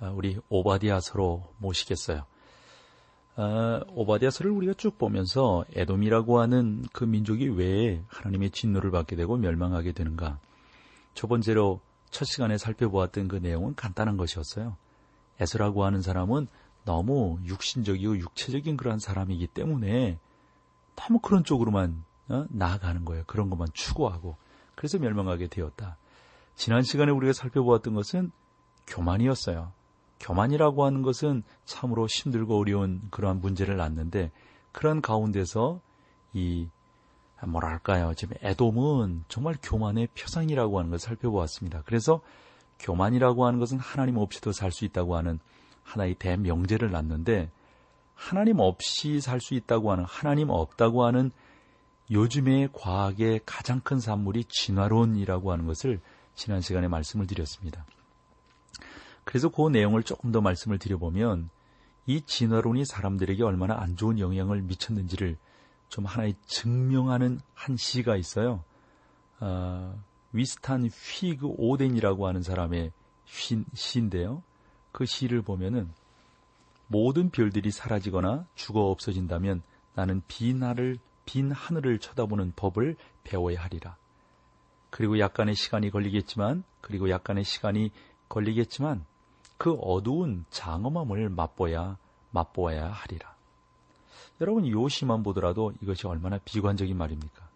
[0.00, 2.24] 우리 오바디아서로 모시겠어요.
[3.36, 9.92] 아, 오바디아서를 우리가 쭉 보면서 에돔이라고 하는 그 민족이 왜 하나님의 진노를 받게 되고 멸망하게
[9.92, 10.38] 되는가?
[11.14, 14.76] 첫 번째로 첫 시간에 살펴보았던 그 내용은 간단한 것이었어요.
[15.38, 16.46] 에스라고 하는 사람은
[16.84, 20.18] 너무 육신적이고 육체적인 그러한 사람이기 때문에
[20.94, 22.46] 너무 그런 쪽으로만 어?
[22.48, 23.24] 나아가는 거예요.
[23.26, 24.36] 그런 것만 추구하고
[24.74, 25.98] 그래서 멸망하게 되었다.
[26.54, 28.30] 지난 시간에 우리가 살펴보았던 것은
[28.86, 29.72] 교만이었어요.
[30.20, 34.30] 교만이라고 하는 것은 참으로 힘들고 어려운 그러한 문제를 낳는데
[34.72, 35.80] 그런 가운데서
[36.32, 36.68] 이
[37.46, 41.82] 뭐랄까요 지금 애돔은 정말 교만의 표상이라고 하는 것을 살펴보았습니다.
[41.86, 42.20] 그래서
[42.78, 45.38] 교만이라고 하는 것은 하나님 없이도 살 수 있다고 하는
[45.82, 47.50] 하나의 대명제를 낳는데
[48.14, 51.30] 하나님 없이 살 수 있다고 하는 하나님 없다고 하는
[52.10, 56.00] 요즘의 과학의 가장 큰 산물이 진화론이라고 하는 것을
[56.34, 57.84] 지난 시간에 말씀을 드렸습니다.
[59.26, 61.50] 그래서 그 내용을 조금 더 말씀을 드려보면
[62.06, 65.36] 이 진화론이 사람들에게 얼마나 안 좋은 영향을 미쳤는지를
[65.88, 68.62] 좀 하나의 증명하는 한 시가 있어요.
[69.40, 70.00] 어,
[70.32, 72.92] 위스탄 휘그 오덴이라고 하는 사람의
[73.24, 74.44] 시, 시인데요.
[74.92, 75.90] 그 시를 보면은
[76.86, 79.62] 모든 별들이 사라지거나 죽어 없어진다면
[79.94, 83.96] 나는 빈 하늘, 빈 하늘을 쳐다보는 법을 배워야 하리라.
[84.90, 87.90] 그리고 약간의 시간이 걸리겠지만, 그리고 약간의 시간이
[88.28, 89.04] 걸리겠지만,
[89.58, 91.96] 그 어두운 장엄함을 맛보야
[92.30, 93.34] 맛보아야 하리라.
[94.40, 97.48] 여러분 요 시만 보더라도 이것이 얼마나 비관적인 말입니까?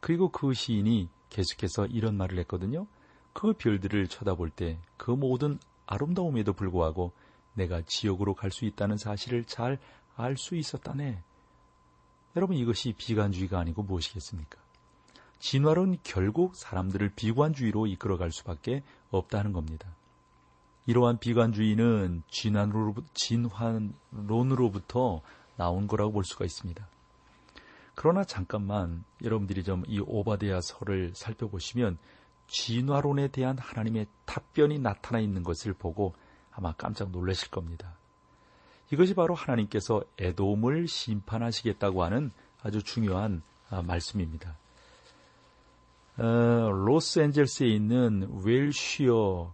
[0.00, 2.86] 그리고 그 시인이 계속해서 이런 말을 했거든요.
[3.32, 7.12] 그 별들을 쳐다볼 때 그 모든 아름다움에도 불구하고
[7.54, 9.78] 내가 지옥으로 갈 수 있다는 사실을 잘
[10.16, 11.22] 알 수 있었다네.
[12.36, 14.58] 여러분 이것이 비관주의가 아니고 무엇이겠습니까?
[15.38, 19.94] 진화론 결국 사람들을 비관주의로 이끌어갈 수밖에 없다는 겁니다.
[20.86, 22.22] 이러한 비관주의는
[23.14, 25.22] 진환론으로부터
[25.56, 26.86] 나온 거라고 볼 수가 있습니다.
[27.94, 31.98] 그러나 잠깐만 여러분들이 좀 이 오바데야서를 살펴보시면
[32.48, 36.14] 진화론에 대한 하나님의 답변이 나타나 있는 것을 보고
[36.52, 37.94] 아마 깜짝 놀라실 겁니다.
[38.92, 42.30] 이것이 바로 하나님께서 에돔을 심판하시겠다고 하는
[42.62, 44.56] 아주 중요한 아, 말씀입니다.
[46.18, 49.52] 어, 로스앤젤레스에 있는 Wilshire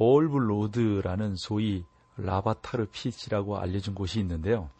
[0.00, 1.84] Boulevard라는 소위
[2.16, 4.70] La Brea Tar Pits라고 알려진 곳이 있는데요.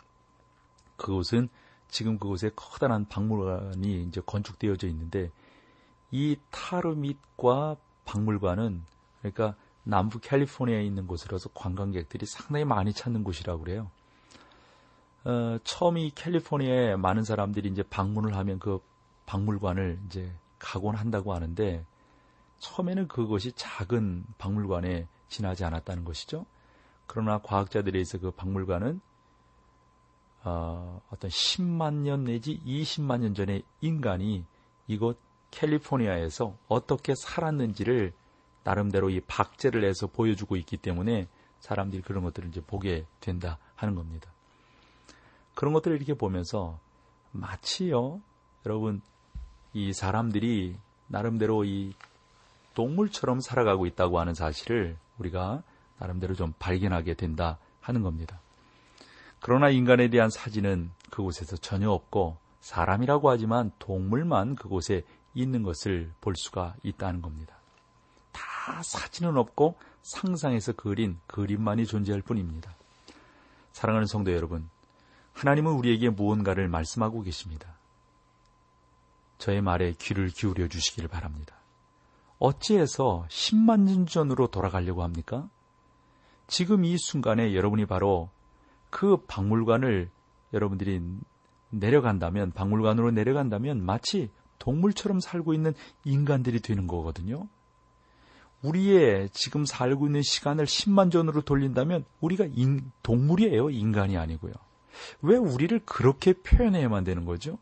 [0.97, 1.50] 그곳은
[1.88, 5.31] 지금 그곳에 커다란 박물관이 이제 건축되어져 있는데
[6.10, 7.76] 이 타르밋과
[8.06, 8.82] 박물관은
[9.19, 13.91] 그러니까 남부 캘리포니아에 있는 곳이라서 관광객들이 상당히 많이 찾는 곳이라고 그래요.
[15.25, 18.81] 어, 처음 이 캘리포니아에 많은 사람들이 이제 방문을 하면 그
[19.26, 21.84] 박물관을 이제 가곤 한다고 하는데
[22.60, 26.47] 처음에는 그것이 작은 박물관에 지나지 않았다는 것이죠.
[27.06, 29.00] 그러나 과학자들에 의해서 그 박물관은
[30.44, 34.44] 어, 어떤 10만 년 내지 20만 년 전에 인간이
[34.87, 35.19] 이곳
[35.50, 38.12] 캘리포니아에서 어떻게 살았는지를
[38.62, 41.28] 나름대로 이 박제를 해서 보여주고 있기 때문에
[41.60, 44.31] 사람들이 그런 것들을 이제 보게 된다 하는 겁니다.
[45.54, 46.78] 그런 것들을 이렇게 보면서
[47.32, 48.20] 마치요,
[48.65, 49.03] 여러분,
[49.72, 50.76] 이 사람들이
[51.06, 51.94] 나름대로 이
[52.75, 55.62] 동물처럼 살아가고 있다고 하는 사실을 우리가
[55.98, 58.41] 나름대로 좀 발견하게 된다 하는 겁니다.
[59.41, 65.03] 그러나 인간에 대한 사진은 그곳에서 전혀 없고 사람이라고 하지만 동물만 그곳에
[65.34, 67.56] 있는 것을 볼 수가 있다는 겁니다.
[68.32, 72.75] 다 사진은 없고 상상에서 그린 그림만이 존재할 뿐입니다.
[73.72, 74.69] 사랑하는 성도 여러분,
[75.32, 77.75] 하나님은 우리에게 무언가를 말씀하고 계십니다.
[79.38, 81.59] 저의 말에 귀를 기울여 주시기를 바랍니다.
[82.40, 85.48] 어찌해서 10만 년 전으로 돌아가려고 합니까?
[86.48, 88.31] 지금 이 순간에 여러분이 바로
[88.88, 90.10] 그 박물관을
[90.52, 91.00] 여러분들이
[91.69, 97.46] 내려간다면, 박물관으로 내려간다면 마치 동물처럼 살고 있는 인간들이 되는 거거든요.
[98.62, 103.70] 우리의 지금 살고 있는 시간을 10만 전으로 돌린다면 우리가 인, 동물이에요.
[103.70, 104.52] 인간이 아니고요.
[105.22, 107.58] 왜 우리를 그렇게 표현해야만 되는 거죠?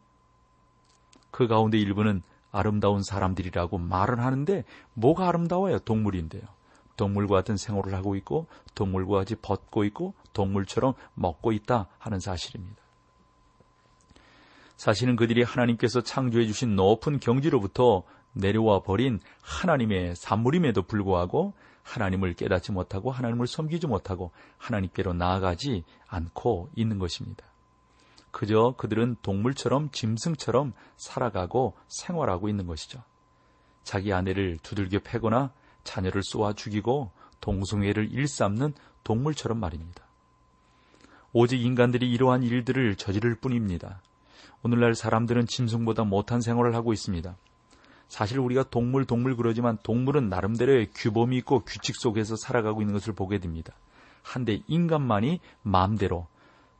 [1.31, 2.23] 그 가운데 일부는
[2.59, 4.65] 아름다운 사람들이라고 말은 하는데
[4.95, 5.79] 뭐가 아름다워요?
[5.81, 6.43] 동물인데요.
[6.97, 12.83] 동물과 같은 생활을 하고 있고 동물과 같이 벗고 있고 동물처럼 먹고 있다 하는 사실입니다.
[14.77, 18.03] 사실은 그들이 하나님께서 창조해 주신 높은 경지로부터
[18.33, 26.99] 내려와 버린 하나님의 산물임에도 불구하고 하나님을 깨닫지 못하고 하나님을 섬기지 못하고 하나님께로 나아가지 않고 있는
[26.99, 27.48] 것입니다.
[28.31, 33.03] 그저 그들은 동물처럼 짐승처럼 살아가고 생활하고 있는 것이죠.
[33.83, 35.53] 자기 아내를 두들겨 패거나
[35.85, 37.11] 자녀를 쏘아 죽이고
[37.41, 40.05] 동성애를 일삼는 동물처럼 말입니다.
[41.33, 44.03] 오직 인간들이 이러한 일들을 저지를 뿐입니다.
[44.63, 47.37] 오늘날 사람들은 짐승보다 못한 생활을 하고 있습니다.
[48.09, 53.39] 사실 우리가 동물 동물 그러지만 동물은 나름대로의 규범이 있고 규칙 속에서 살아가고 있는 것을 보게
[53.39, 53.75] 됩니다.
[54.23, 56.27] 한데 인간만이 마음대로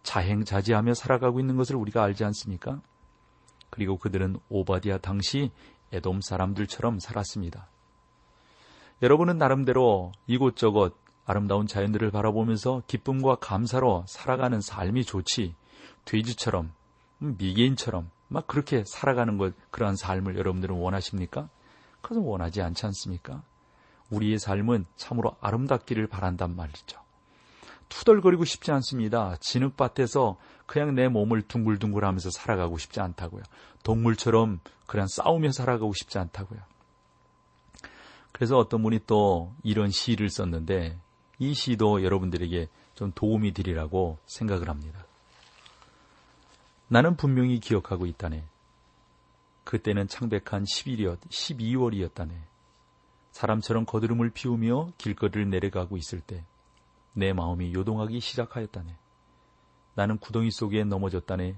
[0.09, 2.81] 자행자지하며 살아가고 있는 것을 우리가 알지 않습니까?
[3.69, 5.51] 그리고 그들은 오바디아 당시
[5.93, 7.69] 에돔 사람들처럼 살았습니다.
[9.03, 10.97] 여러분은 나름대로 이곳저곳
[11.27, 15.55] 아름다운 자연들을 바라보면서 기쁨과 감사로 살아가는 삶이 좋지
[16.07, 16.73] 돼지처럼
[17.19, 21.51] 미개인처럼 막 그렇게 살아가는 것 그러한 삶을 여러분들은 원하십니까?
[22.01, 23.43] 그것은 원하지 않지 않습니까?
[24.09, 27.08] 우리의 삶은 참으로 아름답기를 바란단 말이죠.
[27.89, 29.37] 투덜거리고 싶지 않습니다.
[29.41, 30.37] 진흙밭에서
[30.67, 33.43] 그냥 내 몸을 둥글둥글 하면서 살아가고 싶지 않다고요.
[33.83, 36.61] 동물처럼 그냥 싸우며 살아가고 싶지 않다고요.
[38.33, 40.99] 그래서 어떤 분이 또 이런 시를 썼는데
[41.39, 45.07] 이 시도 여러분들에게 좀 도움이 되리라고 생각을 합니다.
[46.89, 48.45] 나는 분명히 기억하고 있다네.
[49.65, 52.31] 그때는 창백한 11월, 12월이었다네.
[53.33, 56.45] 사람처럼 거드름을 피우며 길거리를 내려가고 있을 때
[57.13, 58.97] 내 마음이 요동하기 시작하였다네.
[59.95, 61.57] 나는 구덩이 속에 넘어졌다네.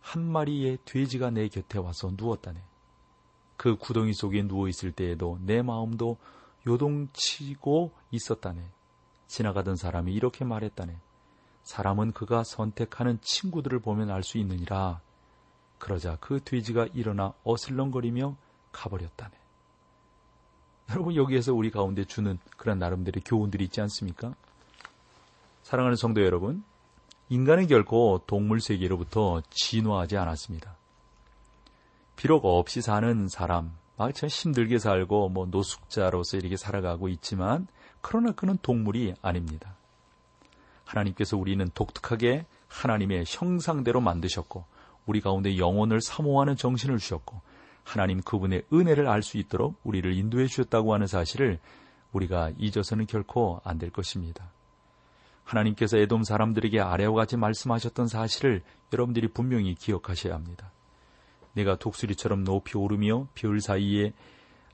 [0.00, 2.62] 한 마리의 돼지가 내 곁에 와서 누웠다네.
[3.56, 6.16] 그 구덩이 속에 누워 있을 때에도 내 마음도
[6.66, 8.64] 요동치고 있었다네.
[9.26, 10.98] 지나가던 사람이 이렇게 말했다네.
[11.62, 15.00] 사람은 그가 선택하는 친구들을 보면 알 수 있느니라.
[15.78, 18.36] 그러자 그 돼지가 일어나 어슬렁거리며
[18.72, 19.32] 가버렸다네.
[20.90, 24.34] 여러분 여기에서 우리 가운데 주는 그런 나름대로의 교훈들이 있지 않습니까?
[25.62, 26.64] 사랑하는 성도 여러분,
[27.28, 30.76] 인간은 결코 동물 세계로부터 진화하지 않았습니다.
[32.16, 37.66] 비록 없이 사는 사람, 막참 힘들게 살고 뭐 노숙자로서 이렇게 살아가고 있지만
[38.00, 39.76] 그러나 그는 동물이 아닙니다.
[40.84, 44.64] 하나님께서 우리는 독특하게 하나님의 형상대로 만드셨고
[45.06, 47.40] 우리 가운데 영혼을 사모하는 정신을 주셨고
[47.84, 51.58] 하나님 그분의 은혜를 알 수 있도록 우리를 인도해 주셨다고 하는 사실을
[52.12, 54.50] 우리가 잊어서는 결코 안 될 것입니다.
[55.50, 58.62] 하나님께서 에돔 사람들에게 아래와 같이 말씀하셨던 사실을
[58.92, 60.70] 여러분들이 분명히 기억하셔야 합니다.
[61.54, 64.12] 내가 독수리처럼 높이 오르며 별 사이에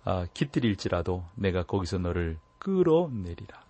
[0.04, 3.64] 아, 깃들일지라도 내가 거기서 너를 끌어내리라.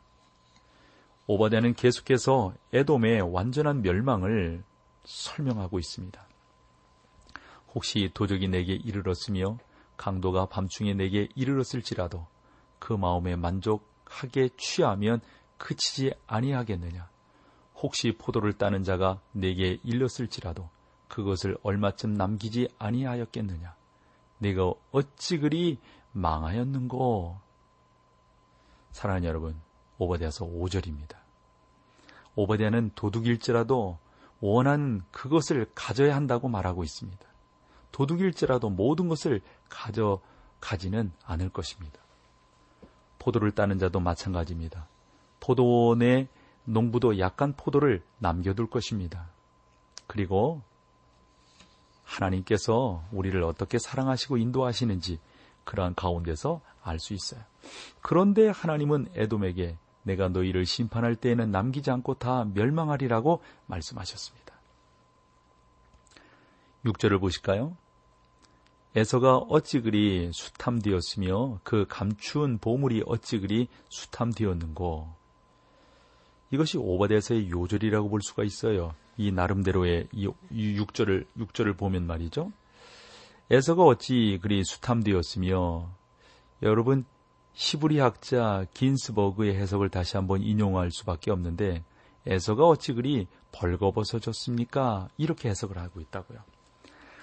[1.26, 4.62] 오바댜는 계속해서 에돔의 완전한 멸망을
[5.04, 6.26] 설명하고 있습니다.
[7.74, 9.58] 혹시 도적이 내게 이르렀으며
[9.96, 12.26] 강도가 밤중에 내게 이르렀을지라도
[12.78, 15.20] 그 마음에 만족하게 취하면
[15.58, 17.08] 그치지 아니하겠느냐.
[17.76, 20.68] 혹시 포도를 따는 자가 내게 일렀을지라도
[21.08, 23.74] 그것을 얼마쯤 남기지 아니하였겠느냐.
[24.38, 25.78] 내가 어찌 그리
[26.12, 27.38] 망하였는고.
[28.92, 29.60] 사랑하는 여러분,
[29.98, 31.16] 오버데아서 5절입니다.
[32.34, 33.98] 오버데아는 도둑일지라도
[34.40, 37.26] 원한 그것을 가져야 한다고 말하고 있습니다.
[37.92, 42.00] 도둑일지라도 모든 것을 가져가지는 않을 것입니다.
[43.18, 44.86] 포도를 따는 자도 마찬가지입니다.
[45.46, 46.26] 포도원의
[46.64, 49.28] 농부도 약간 포도를 남겨둘 것입니다.
[50.08, 50.62] 그리고
[52.02, 55.20] 하나님께서 우리를 어떻게 사랑하시고 인도하시는지
[55.64, 57.40] 그러한 가운데서 알 수 있어요.
[58.00, 64.54] 그런데 하나님은 에돔에게 내가 너희를 심판할 때에는 남기지 않고 다 멸망하리라고 말씀하셨습니다.
[66.84, 67.76] 6절을 보실까요?
[68.94, 75.25] 에서가 어찌 그리 수탐되었으며 그 감추은 보물이 어찌 그리 수탐되었는고
[76.50, 78.94] 이것이 오바데서의 요절이라고 볼 수가 있어요.
[79.16, 82.52] 이 나름대로의 이 6절을 6절을 보면 말이죠.
[83.50, 85.88] 에서가 어찌 그리 수탐되었으며
[86.62, 87.04] 여러분
[87.52, 91.84] 시브리 학자 긴스버그의 해석을 다시 한번 인용할 수밖에 없는데
[92.26, 95.08] 에서가 어찌 그리 벌거벗어졌습니까?
[95.16, 96.38] 이렇게 해석을 하고 있다고요.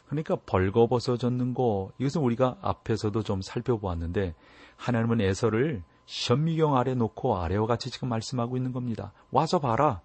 [0.08, 4.34] 그러니까 벌거벗어졌는고 이것은 우리가 앞에서도 좀 살펴보았는데
[4.76, 9.14] 하나님은 에서를 현미경 아래 놓고 아래와 같이 지금 말씀하고 있는 겁니다.
[9.32, 10.02] 와서 봐라.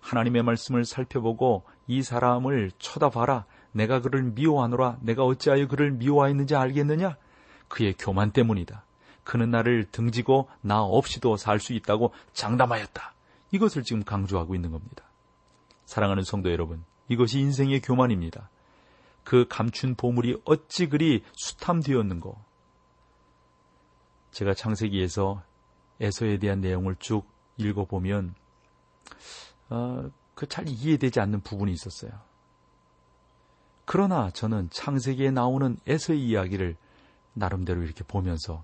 [0.00, 3.44] 하나님의 말씀을 살펴보고 이 사람을 쳐다봐라.
[3.72, 4.98] 내가 그를 미워하노라.
[5.00, 7.16] 내가 어찌하여 그를 미워하였는지 알겠느냐?
[7.68, 8.84] 그의 교만 때문이다.
[9.24, 13.14] 그는 나를 등지고 나 없이도 살 수 있다고 장담하였다.
[13.50, 15.04] 이것을 지금 강조하고 있는 겁니다.
[15.84, 18.50] 사랑하는 성도 여러분, 이것이 인생의 교만입니다.
[19.24, 22.38] 그 감춘 보물이 어찌 그리 수탐되었는고.
[24.36, 25.42] 제가 창세기에서
[25.98, 27.26] 에서에 대한 내용을 쭉
[27.56, 28.34] 읽어보면
[29.70, 32.10] 어, 그 잘 이해되지 않는 부분이 있었어요.
[33.86, 36.76] 그러나 저는 창세기에 나오는 에서의 이야기를
[37.32, 38.62] 나름대로 이렇게 보면서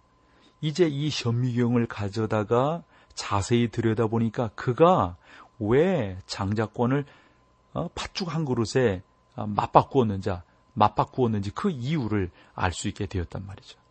[0.60, 2.82] 이제 이 현미경을 가져다가
[3.14, 5.16] 자세히 들여다보니까 그가
[5.58, 7.06] 왜 장자권을
[7.72, 9.02] 어, 팥죽 한 그릇에
[9.36, 10.32] 어, 맛바꾸었는지,
[10.74, 13.81] 맛바꾸었는지 그 이유를 알 수 있게 되었단 말이죠.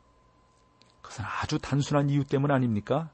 [1.12, 3.10] 그것은 아주 단순한 이유 때문 아닙니까?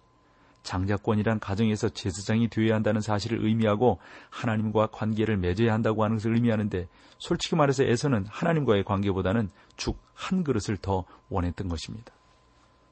[0.64, 4.00] 장자권이란 가정에서 제사장이 되어야 한다는 사실을 의미하고
[4.30, 6.88] 하나님과 관계를 맺어야 한다고 하는 것을 의미하는데
[7.18, 12.12] 솔직히 말해서 에서는 하나님과의 관계보다는 죽 한 그릇을 더 원했던 것입니다.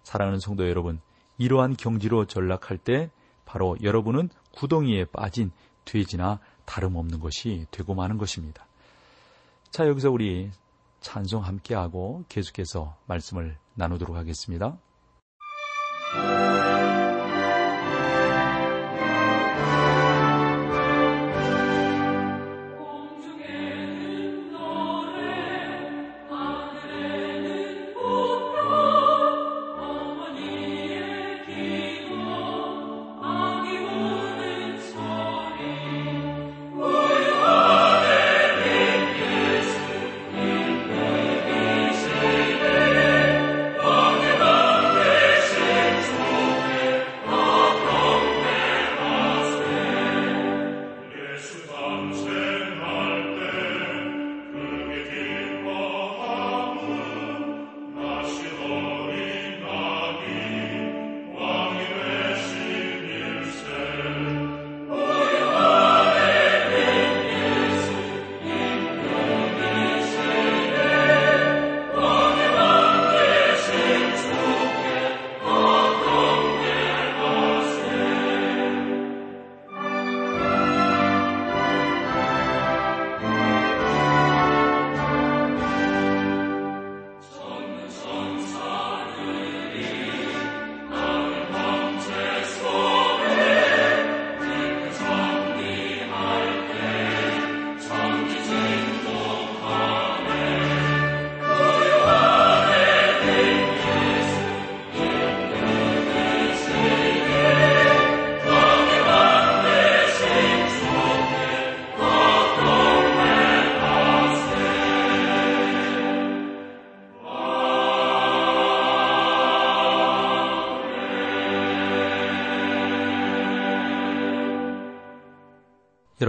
[0.04, 1.02] 사랑하는 성도 여러분,
[1.40, 3.10] 이러한 경지로 전락할 때
[3.46, 5.52] 바로 여러분은 구덩이에 빠진
[5.86, 8.68] 돼지나 다름없는 것이 되고 마는 것입니다.
[9.72, 10.52] 자, 여기서 우리
[11.02, 14.78] 찬송 함께하고 계속해서 말씀을 나누도록 하겠습니다.
[16.16, 16.65] Thank you.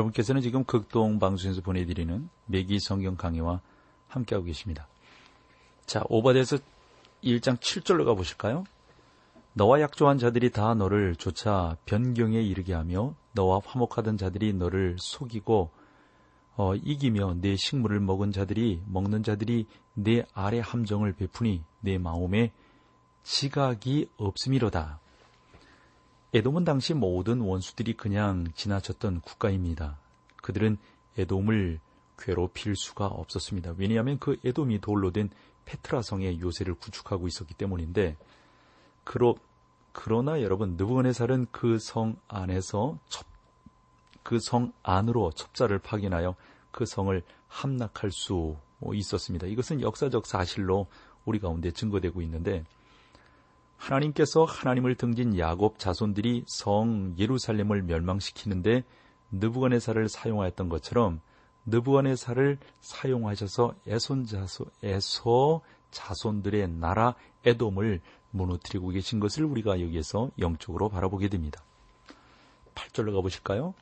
[0.07, 3.61] 여러분께서는 지금 극동 방송에서 보내드리는 매기 성경 강의와
[4.09, 4.87] 함께하고 계십니다.
[5.87, 6.59] 자, 오바데서
[7.23, 8.65] 1장 7절로 가보실까요?
[9.55, 15.71] 너와 약조한 자들이 다 너를 조차 변경에 이르게 하며 너와 화목하던 자들이 너를 속이고
[16.57, 22.53] 어, 이기며 내 식물을 먹은 자들이 먹는 자들이 내 아래 함정을 베푸니 내 마음에
[23.23, 25.01] 지각이 없음이로다.
[26.35, 29.99] 에돔은 당시 모든 원수들이 그냥 지나쳤던 국가입니다.
[30.43, 30.77] 그들은
[31.17, 31.81] 에돔을
[32.19, 33.75] 괴롭힐 수가 없었습니다.
[33.79, 35.31] 왜냐하면 그 에돔이 돌로 된
[35.65, 38.17] 페트라성의 요새를 구축하고 있었기 때문인데
[39.05, 39.35] 그러,
[39.93, 42.99] 그러나 여러분 느부갓네살은 그 성 안에서
[44.23, 46.35] 그 성 안으로 첩자를 파견하여
[46.71, 48.57] 그 성을 함락할 수
[48.93, 49.47] 있었습니다.
[49.47, 50.87] 이것은 역사적 사실로
[51.25, 52.65] 우리 가운데 증거되고 있는데
[53.77, 58.85] 하나님께서 하나님을 등진 야곱 자손들이 성 예루살렘을 멸망시키는데
[59.31, 61.21] 느부갓네살을 사용하였던 것처럼
[61.67, 67.15] 느부갓네살을 사용하셔서 에손 자손 에서 자손들의 나라
[67.45, 71.63] 에돔을 무너뜨리고 계신 것을 우리가 여기에서 영적으로 바라보게 됩니다.
[72.75, 73.75] 8절로 가보실까요?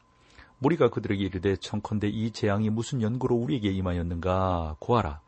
[0.62, 5.20] 우리가 그들에게 이르되 청컨대 이 재앙이 무슨 연고로 우리에게 임하였는가 고하라.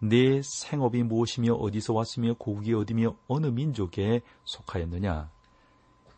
[0.00, 5.30] 내 생업이 무엇이며 어디서 왔으며 고국이 어디며 어느 민족에 속하였느냐.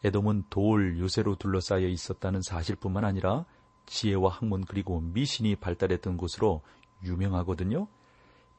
[0.05, 3.45] 에돔은 돌 요새로 둘러싸여 있었다는 사실뿐만 아니라
[3.87, 6.63] 지혜와 학문 그리고 미신이 발달했던 곳으로
[7.03, 7.89] 유명하거든요.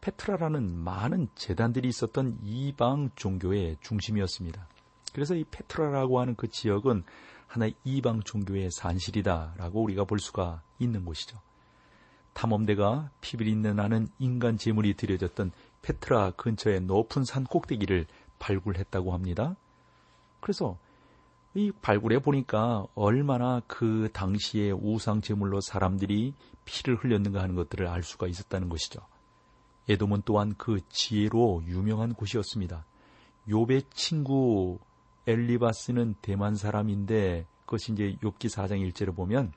[0.01, 4.67] 페트라라는 많은 재단들이 있었던 이방 종교의 중심이었습니다.
[5.13, 7.03] 그래서 이 페트라라고 하는 그 지역은
[7.47, 11.39] 하나의 이방 종교의 산실이다라고 우리가 볼 수가 있는 곳이죠.
[12.33, 18.05] 탐험대가 피비린내 나는 인간 재물이 들여졌던 페트라 근처의 높은 산 꼭대기를
[18.39, 19.55] 발굴했다고 합니다.
[20.39, 20.77] 그래서
[21.53, 26.33] 이 발굴해 보니까 얼마나 그 당시에 우상 제물로 사람들이
[26.63, 29.01] 피를 흘렸는가 하는 것들을 알 수가 있었다는 것이죠.
[29.89, 32.85] 에돔은 또한 그 지혜로 유명한 곳이었습니다.
[33.49, 34.79] 욥의 친구
[35.27, 39.51] 엘리바스는 대만 사람인데 그것이 이제 욥기 4장 1절을 보면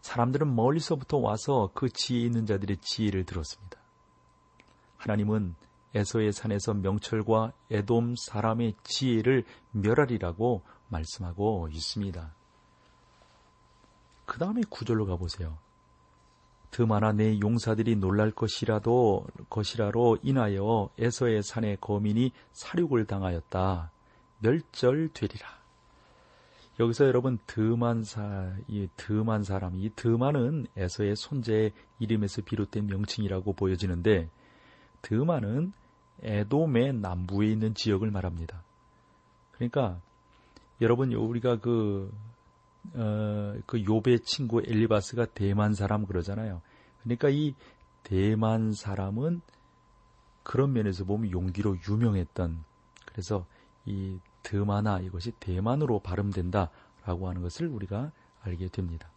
[0.00, 3.78] 사람들은 멀리서부터 와서 그 지혜 있는 자들의 지혜를 들었습니다.
[4.96, 5.54] 하나님은
[5.94, 12.34] 에서의 산에서 명철과 에돔 사람의 지혜를 멸하리라고 말씀하고 있습니다.
[14.26, 15.58] 그 다음에 구절로 가보세요.
[16.70, 23.90] 드마나 내 용사들이 놀랄 것이라도 것이라로 인하여 에서의 산의 거민이 사륙을 당하였다.
[24.38, 25.59] 멸절되리라.
[26.80, 34.30] 여기서 여러분 드만사 이 드만 사람 이 드만은 에서의 손자의 이름에서 비롯된 명칭이라고 보여지는데
[35.02, 35.74] 드만은
[36.22, 38.62] 에돔의 남부에 있는 지역을 말합니다.
[39.52, 40.00] 그러니까
[40.80, 42.10] 여러분 우리가 그
[42.94, 46.62] 어, 그 요배 친구 엘리바스가 대만 사람 그러잖아요.
[47.02, 47.54] 그러니까 이
[48.04, 49.42] 대만 사람은
[50.42, 52.64] 그런 면에서 보면 용기로 유명했던
[53.04, 53.44] 그래서
[53.84, 56.70] 이 드마나 이것이 대만으로 발음된다
[57.04, 59.10] 라고 하는 것을 우리가 알게 됩니다.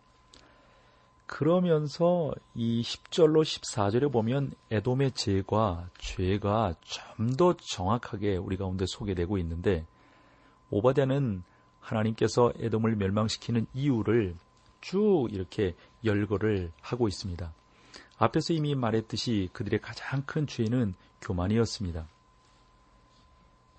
[1.26, 9.86] 그러면서 이 10절로 14절에 보면 에돔의 죄가 죄가 좀 더 정확하게 우리 가운데 소개되고 있는데
[10.70, 11.44] 오바댜는
[11.80, 14.36] 하나님께서 에돔을 멸망시키는 이유를
[14.82, 17.54] 쭉 이렇게 열거를 하고 있습니다.
[18.18, 22.08] 앞에서 이미 말했듯이 그들의 가장 큰 죄는 교만이었습니다.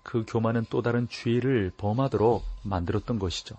[0.05, 3.57] 그 교만은 또 다른 죄를 범하도록 만들었던 것이죠.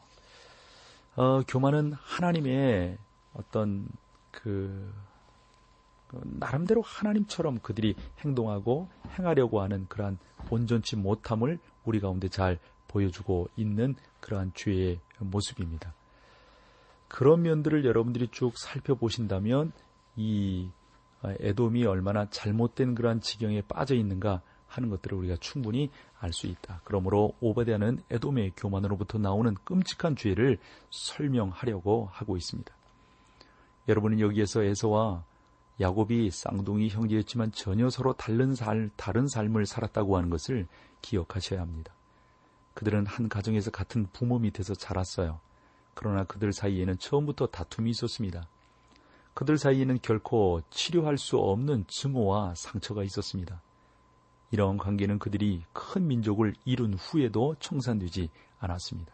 [1.16, 2.98] 어, 교만은 하나님의
[3.34, 3.88] 어떤
[4.30, 4.92] 그,
[6.06, 8.88] 그 나름대로 하나님처럼 그들이 행동하고
[9.18, 15.94] 행하려고 하는 그러한 온전치 못함을 우리 가운데 잘 보여주고 있는 그러한 죄의 모습입니다.
[17.08, 19.72] 그런 면들을 여러분들이 쭉 살펴보신다면
[20.14, 20.70] 이
[21.24, 24.42] 에돔이 얼마나 잘못된 그러한 지경에 빠져 있는가
[24.76, 26.80] 하는 것들을 우리가 충분히 알 수 있다.
[26.84, 30.58] 그러므로 오바댜는 에돔의 교만으로부터 나오는 끔찍한 죄를
[30.90, 32.74] 설명하려고 하고 있습니다.
[33.88, 35.24] 여러분은 여기에서 에서와
[35.80, 40.66] 야곱이 쌍둥이 형제였지만 전혀 서로 다른 살, 다른 삶을 살았다고 하는 것을
[41.02, 41.92] 기억하셔야 합니다.
[42.74, 45.40] 그들은 한 가정에서 같은 부모 밑에서 자랐어요.
[45.94, 48.48] 그러나 그들 사이에는 처음부터 다툼이 있었습니다.
[49.34, 53.60] 그들 사이에는 결코 치료할 수 없는 증오와 상처가 있었습니다.
[54.50, 59.12] 이러한 관계는 그들이 큰 민족을 이룬 후에도 청산되지 않았습니다.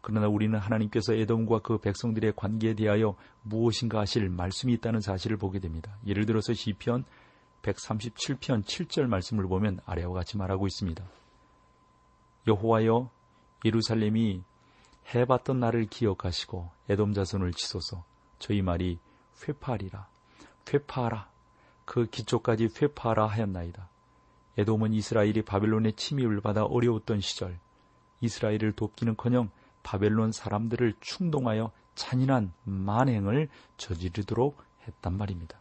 [0.00, 5.96] 그러나 우리는 하나님께서 에돔과 그 백성들의 관계에 대하여 무엇인가 하실 말씀이 있다는 사실을 보게 됩니다.
[6.06, 7.04] 예를 들어서 시편
[7.62, 11.04] 137편 7절 말씀을 보면 아래와 같이 말하고 있습니다.
[12.46, 13.10] 여호와여
[13.64, 14.42] 예루살렘이
[15.14, 18.04] 해봤던 날을 기억하시고 에돔 자손을 치소서
[18.38, 18.98] 저희 말이
[19.46, 20.06] 회파리라
[20.72, 21.28] 회파라
[21.84, 23.88] 그 기초까지 회파라 하였나이다.
[24.58, 27.58] 에돔은 이스라엘이 바벨론의 침입을 받아 어려웠던 시절
[28.20, 29.50] 이스라엘을 돕기는커녕
[29.84, 35.58] 바벨론 사람들을 충동하여 잔인한 만행을 저지르도록 했단 말입니다.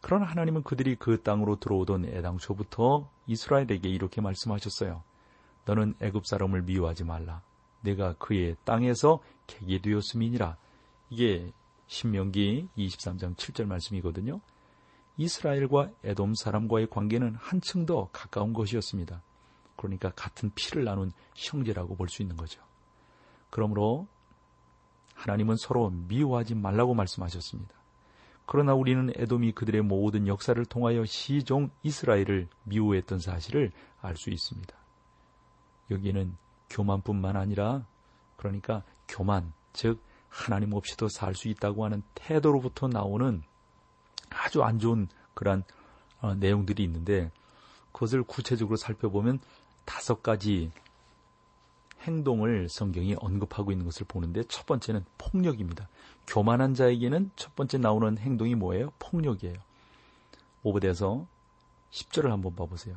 [0.00, 5.02] 그러나 하나님은 그들이 그 땅으로 들어오던 애당초부터 이스라엘에게 이렇게 말씀하셨어요.
[5.64, 7.42] 너는 애굽 사람을 미워하지 말라.
[7.80, 10.56] 내가 그의 땅에서 객이 되었음이니라.
[11.10, 11.52] 이게
[11.86, 14.40] 신명기 23장 7절 말씀이거든요.
[15.18, 19.20] 이스라엘과 에돔 사람과의 관계는 한층 더 가까운 것이었습니다.
[19.76, 22.62] 그러니까 같은 피를 나눈 형제라고 볼 수 있는 거죠.
[23.50, 24.06] 그러므로
[25.14, 27.74] 하나님은 서로 미워하지 말라고 말씀하셨습니다.
[28.46, 34.74] 그러나 우리는 에돔이 그들의 모든 역사를 통하여 시종 이스라엘을 미워했던 사실을 알 수 있습니다.
[35.90, 36.36] 여기에는
[36.70, 37.84] 교만뿐만 아니라
[38.36, 43.42] 그러니까 교만, 즉 하나님 없이도 살 수 있다고 하는 태도로부터 나오는
[44.30, 45.64] 아주 안 좋은 그러한
[46.20, 47.30] 어, 내용들이 있는데
[47.92, 49.40] 그것을 구체적으로 살펴보면
[49.84, 50.70] 다섯 가지
[52.02, 55.88] 행동을 성경이 언급하고 있는 것을 보는데 첫 번째는 폭력입니다.
[56.26, 58.92] 교만한 자에게는 첫 번째 나오는 행동이 뭐예요?
[58.98, 59.56] 폭력이에요.
[60.62, 61.26] 오브에서
[61.90, 62.96] 10절을 한번 봐보세요.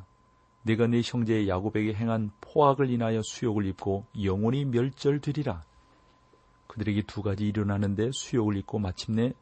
[0.62, 5.62] 내가 네 형제 야곱에게 행한 포악을 인하여 수욕을 입고 영원히 멸절되리라.
[6.68, 9.32] 그들에게 두 가지 일어나는데 수욕을 입고 마침내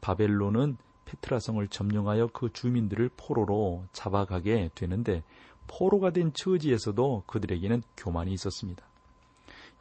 [0.00, 0.76] 바벨론은
[1.08, 5.22] 페트라성을 점령하여 그 주민들을 포로로 잡아가게 되는데
[5.66, 8.84] 포로가 된 처지에서도 그들에게는 교만이 있었습니다.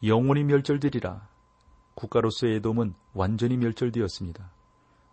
[0.04, 1.28] 영원히 멸절되리라.
[1.96, 4.50] 국가로서의 에돔은 완전히 멸절되었습니다.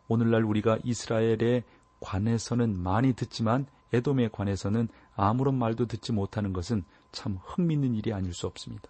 [0.09, 1.65] 오늘날 우리가 이스라엘에
[2.01, 8.47] 관해서는 많이 듣지만 에돔에 관해서는 아무런 말도 듣지 못하는 것은 참 흥밌는 일이 아닐 수
[8.47, 8.89] 없습니다.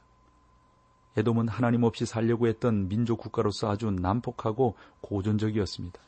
[1.17, 6.01] 에돔은 하나님 없이 살려고 했던 민족 국가로서 아주 난폭하고 고전적이었습니다.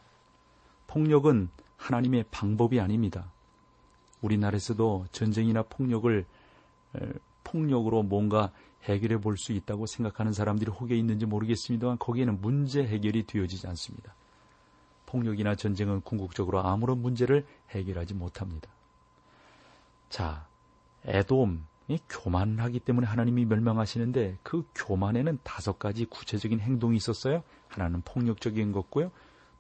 [0.87, 3.31] 폭력은 하나님의 방법이 아닙니다.
[4.23, 6.25] 우리나라에서도 전쟁이나 폭력을
[7.45, 8.51] 폭력으로 뭔가
[8.85, 14.15] 해결해 볼 수 있다고 생각하는 사람들이 혹여 있는지 모르겠습니다만 거기에는 문제 해결이 되어지지 않습니다.
[15.07, 18.69] 폭력이나 전쟁은 궁극적으로 아무런 문제를 해결하지 못합니다.
[20.09, 20.47] 자,
[21.05, 27.43] 에돔이 교만하기 때문에 하나님이 멸망하시는데 그 교만에는 다섯 가지 구체적인 행동이 있었어요.
[27.69, 29.11] 하나는 폭력적인 것고요.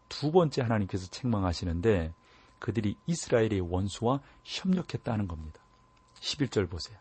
[0.08, 2.14] 두 번째 하나님께서 책망하시는데
[2.58, 5.60] 그들이 이스라엘의 원수와 협력했다는 겁니다.
[6.20, 6.98] 11절 보세요.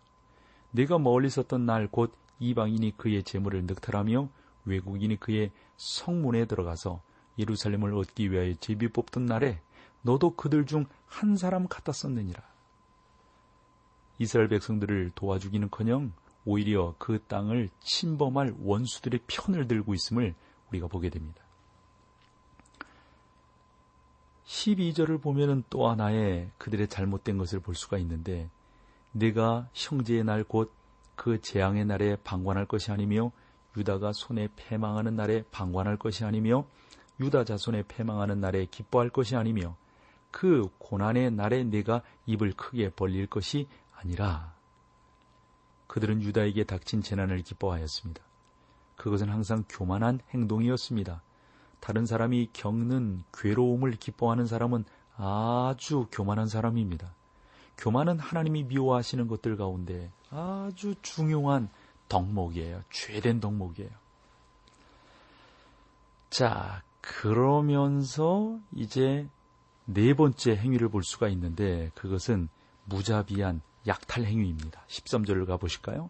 [0.72, 4.30] 내가 멀리 섰던 날 곧 이방인이 그의 재물을 늑탈하며
[4.66, 7.02] 외국인이 그의 성문에 들어가서
[7.40, 9.62] 예루살렘을 얻기 위하여 제비 뽑던 날에
[10.02, 12.44] 너도 그들 중 한 사람 같았었느니라.
[14.20, 16.12] 이스라엘 백성들을 도와주기는커녕
[16.44, 20.36] 오히려 그 땅을 침범할 원수들의 편을 들고 있음을
[20.70, 21.45] 우리가 보게 됩니다.
[24.46, 28.50] 12절을 보면은 또 하나의 그들의 잘못된 것을 볼 수가 있는데
[29.12, 30.70] 내가 형제의 날 곧
[31.16, 33.32] 그 재앙의 날에 방관할 것이 아니며
[33.78, 36.66] 유다가 손에 패망하는 날에 방관할 것이 아니며
[37.20, 39.76] 유다 자손에 패망하는 날에 기뻐할 것이 아니며
[40.32, 44.54] 그 고난의 날에 내가 입을 크게 벌릴 것이 아니라
[45.88, 48.22] 그들은 유다에게 닥친 재난을 기뻐하였습니다.
[48.98, 51.22] 그것은 항상 교만한 행동이었습니다.
[51.86, 54.86] 다른 사람이 겪는 괴로움을 기뻐하는 사람은
[55.18, 57.14] 아주 교만한 사람입니다.
[57.78, 61.70] 교만은 하나님이 미워하시는 것들 가운데 아주 중요한
[62.10, 62.82] 덕목이에요.
[62.90, 63.92] 죄된 덕목이에요.
[66.32, 69.28] 자, 그러면서 이제
[69.86, 72.50] 네 번째 행위를 볼 수가 있는데 그것은
[72.86, 74.82] 무자비한 약탈 행위입니다.
[74.88, 76.10] 13절을 가보실까요?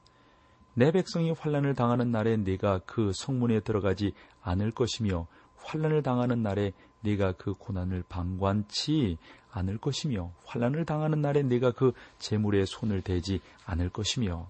[0.73, 5.27] 내 백성이 환란을 당하는 날에 내가 그 성문에 들어가지 않을 것이며
[5.65, 9.17] 환란을 당하는 날에 네가 그 고난을 방관치
[9.51, 14.47] 않을 것이며 환란을 당하는 날에 네가 그 재물에 손을 대지 않을 것이며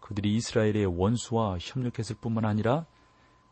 [0.00, 2.86] 그들이 이스라엘의 원수와 협력했을 뿐만 아니라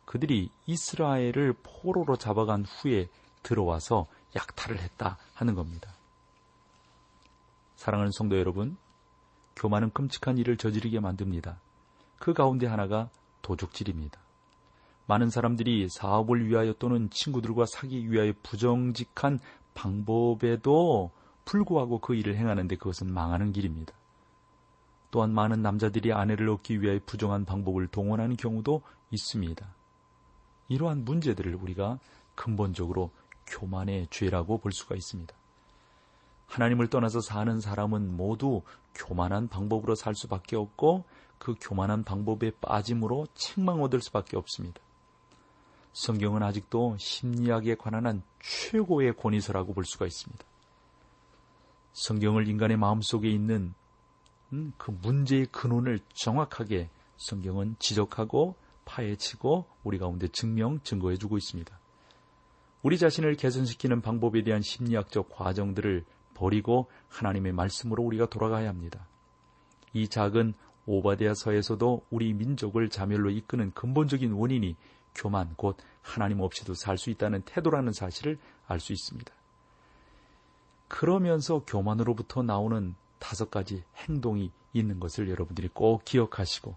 [0.05, 3.07] 그들이 이스라엘을 포로로 잡아간 후에
[3.43, 5.93] 들어와서 약탈을 했다 하는 겁니다.
[7.75, 8.77] 사랑하는 성도 여러분,
[9.55, 11.59] 교만은 끔찍한 일을 저지르게 만듭니다.
[12.19, 13.09] 그 가운데 하나가
[13.41, 14.19] 도둑질입니다.
[15.05, 19.39] 많은 사람들이 사업을 위하여 또는 친구들과 사기 위하여 부정직한
[19.73, 21.11] 방법에도
[21.45, 23.93] 불구하고 그 일을 행하는데 그것은 망하는 길입니다.
[25.09, 29.67] 또한 많은 남자들이 아내를 얻기 위하여 부정한 방법을 동원하는 경우도 있습니다.
[30.69, 31.99] 이러한 문제들을 우리가
[32.35, 33.11] 근본적으로
[33.45, 35.33] 교만의 죄라고 볼 수가 있습니다.
[36.47, 38.61] 하나님을 떠나서 사는 사람은 모두
[38.95, 41.03] 교만한 방법으로 살 수밖에 없고
[41.37, 44.81] 그 교만한 방법에 빠짐으로 책망 얻을 수밖에 없습니다.
[45.93, 50.43] 성경은 아직도 심리학에 관한 한 최고의 권위서라고 볼 수가 있습니다.
[51.93, 53.73] 성경을 인간의 마음속에 있는
[54.53, 61.77] 음, 그 문제의 근원을 정확하게 성경은 지적하고 파헤치고 우리 가운데 증명, 증거해 주고 있습니다.
[62.83, 69.05] 우리 자신을 개선시키는 방법에 대한 심리학적 과정들을 버리고 하나님의 말씀으로 우리가 돌아가야 합니다.
[69.93, 70.53] 이 작은
[70.85, 74.75] 오바데아서에서도 우리 민족을 자멸로 이끄는 근본적인 원인이
[75.15, 79.31] 교만 곧 하나님 없이도 살 수 있다는 태도라는 사실을 알 수 있습니다.
[80.87, 86.75] 그러면서 교만으로부터 나오는 다섯 가지 행동이 있는 것을 여러분들이 꼭 기억하시고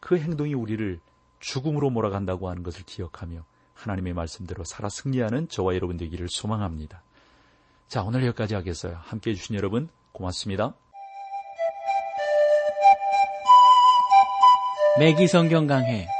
[0.00, 1.00] 그 행동이 우리를
[1.40, 7.02] 죽음으로 몰아간다고 하는 것을 기억하며 하나님의 말씀대로 살아 승리하는 저와 여러분 되기를 소망합니다.
[7.88, 8.98] 자, 오늘 여기까지 하겠어요.
[9.02, 10.74] 함께 해주신 여러분 고맙습니다.
[14.98, 16.08] 맥기 성경 강해